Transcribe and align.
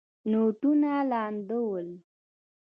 نوټونه 0.29 0.91
لانده 1.09 1.57
ول. 1.67 1.89